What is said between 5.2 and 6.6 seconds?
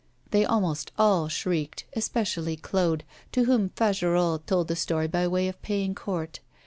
way of paying court.